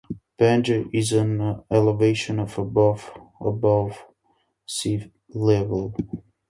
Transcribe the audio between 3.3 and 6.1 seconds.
above sea level.